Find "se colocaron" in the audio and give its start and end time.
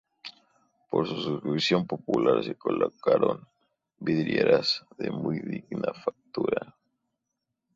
2.43-3.47